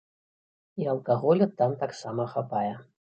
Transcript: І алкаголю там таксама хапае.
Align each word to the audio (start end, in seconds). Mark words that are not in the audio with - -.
І 0.83 0.87
алкаголю 0.93 1.47
там 1.59 1.75
таксама 1.83 2.25
хапае. 2.33 2.73